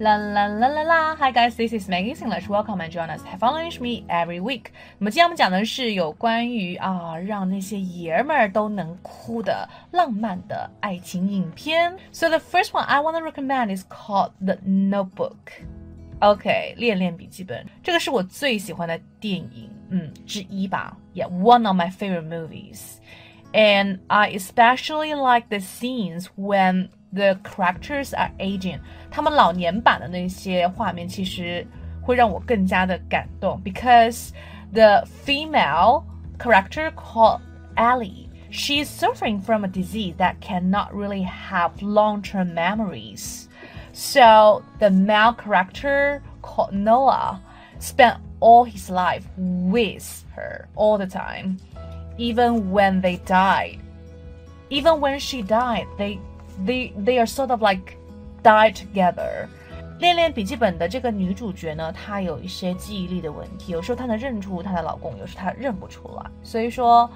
[0.00, 2.48] La la la la la Hi guys, this is Maggie English.
[2.48, 3.22] Welcome and join us.
[3.22, 4.64] Have fun with me every week.
[4.98, 11.96] 那么今天我们讲的是有关于啊，让那些爷们儿都能哭的浪漫的爱情影片。
[12.12, 15.64] So the first one I want to recommend is called The Notebook.
[16.20, 20.96] OK，恋恋笔记本，这个是我最喜欢的电影，嗯，之一吧。
[21.14, 22.98] Yeah, one of my favorite movies.
[23.52, 31.66] And I especially like the scenes when the characters are aging，他们老年版的那些画面其实
[32.02, 34.30] 会让我更加的感动，because
[34.72, 36.04] the female
[36.38, 37.40] character called
[37.76, 43.48] Ellie。She is suffering from a disease that cannot really have long-term memories.
[43.92, 47.40] So the male character called Noah
[47.80, 51.58] spent all his life with her all the time,
[52.18, 53.80] even when they died.
[54.70, 56.20] Even when she died, they
[56.64, 57.96] they they are sort of like
[58.42, 59.46] die together。
[59.98, 66.30] 恋恋笔记本的这个女主角呢，她有一些记忆力的问题，有时候她能认出她的老公，有时她认不出来。
[66.42, 67.10] 所以说，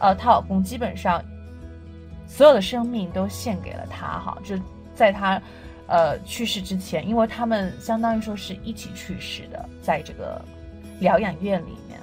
[0.00, 1.22] 呃，她老公基本上
[2.26, 4.58] 所有的生命都献给了她，哈，就
[4.96, 5.40] 在她
[5.86, 10.44] 呃去世之前，因为他们相当于说是一起去世的，在这个
[10.98, 12.00] 疗养院里面。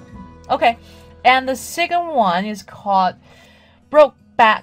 [0.48, 3.16] OK，and the second one is called
[3.90, 4.62] Brokeback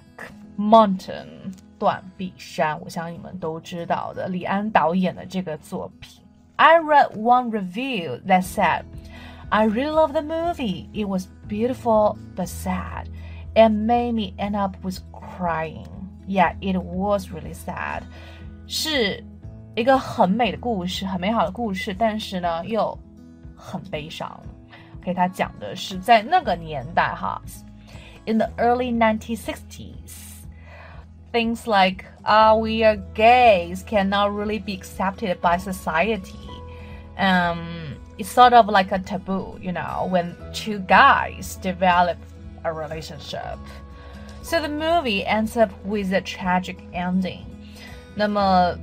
[0.58, 1.43] Mountain。
[1.79, 6.23] 断背山》，我想你们都知道的，李安导演的这个作品。
[6.57, 8.85] I read one review that said,
[9.51, 10.89] I really love the movie.
[10.93, 13.07] It was beautiful but sad
[13.55, 15.87] and made me end up with crying.
[16.27, 18.03] Yeah, it was really sad.
[18.67, 19.23] 是
[19.75, 22.97] 一个很美的故事，很美好的故事，但是呢又
[23.57, 24.41] 很悲伤。
[25.03, 27.43] 给他讲的是在那个年代哈
[28.25, 30.34] ，in the early 1960s。
[31.34, 36.50] things like uh, we are gays cannot really be accepted by society.
[37.18, 42.18] Um, it's sort of like a taboo, you know, when two guys develop
[42.64, 43.60] a relationship.
[44.42, 47.46] So the movie ends up with a tragic ending.
[48.16, 48.76] 那么，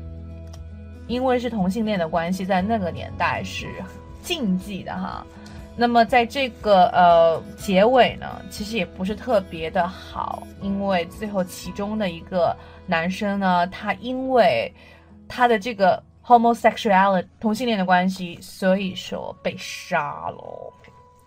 [1.09, 3.67] 因为是同性恋的关系，在那个年代是
[4.23, 5.27] 禁忌的哈。
[5.82, 12.56] 那么在这个呃结尾呢，其实也不是特别的好，因为最后其中的一个
[12.86, 14.72] 男生呢，他因为
[15.28, 20.72] 他的这个 homosexuality 同性恋的关系，所以说被杀了。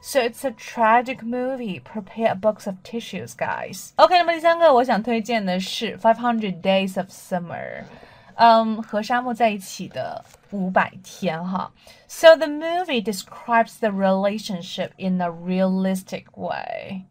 [0.01, 1.83] So it's a tragic movie.
[1.83, 3.91] Prepare a box of tissues, guys.
[3.97, 7.83] OK，那么第三个我想推荐的是《Five Hundred Days of Summer》。
[8.37, 11.71] um, 和莎莫在一起的五百天哈。
[12.09, 17.03] So the movie describes the relationship in a realistic way.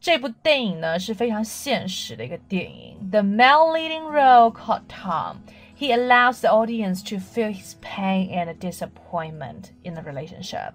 [0.00, 3.10] 这部电影呢是非常现实的一个电影。
[3.10, 5.36] The male leading role called Tom.
[5.78, 10.72] He allows the audience to feel his pain and disappointment in the relationship.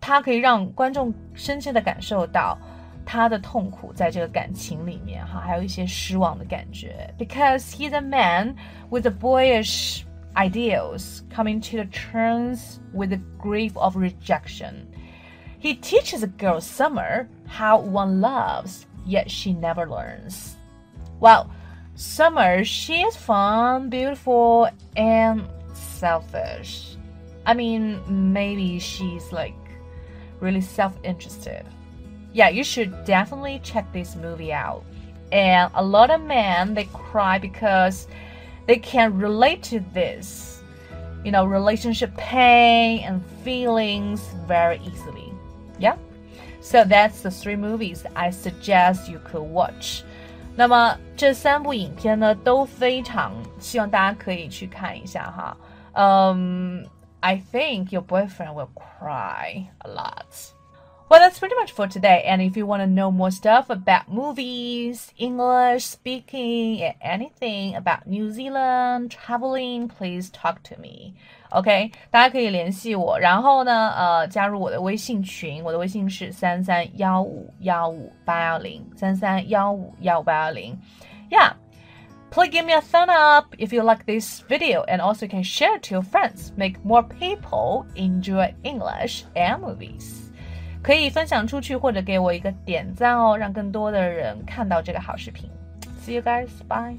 [0.00, 2.58] 他可以让观众深切的感受到
[3.04, 7.12] 他的痛苦在这个感情里面哈，还有一些失望的感觉。
[7.18, 8.56] Because he's a man
[8.90, 10.04] with the boyish
[10.36, 14.88] ideals, coming to the terms with the grief of rejection.
[15.58, 20.56] He teaches a girl Summer how one loves, yet she never learns.
[21.20, 21.50] Well,
[21.94, 26.96] Summer, she is fun, beautiful, and selfish.
[27.46, 28.00] I mean,
[28.32, 29.54] maybe she's like
[30.40, 31.64] really self interested
[32.36, 34.84] yeah, you should definitely check this movie out.
[35.32, 38.06] And a lot of men they cry because
[38.67, 40.61] they can relate to this,
[41.23, 45.33] you know, relationship pain and feelings very easily.
[45.79, 45.95] Yeah.
[46.61, 50.03] So that's the three movies I suggest you could watch.
[50.55, 55.57] 那么这三部影片呢，都非常希望大家可以去看一下哈。
[55.93, 56.83] Um,
[57.21, 60.53] I think your boyfriend will cry a lot.
[61.09, 62.23] Well, that's pretty much for today.
[62.25, 68.07] And if you want to know more stuff about movies, English speaking, and anything about
[68.07, 71.15] New Zealand traveling, please talk to me.
[71.49, 80.79] OK，大家可以联系我，然后呢，呃，加入我的微信群，我的微信是三三幺五幺五八幺零三三幺五幺五八幺零。
[81.29, 81.55] Yeah.
[82.31, 85.75] Please give me a thumb up if you like this video and also can share
[85.75, 86.53] it to your friends.
[86.55, 90.24] Make more people enjoy English and movies.
[90.86, 95.50] 可以分享出去，或者给我一个点赞哦，让更多的人看到这个好视频。
[96.00, 96.96] See you guys, bye.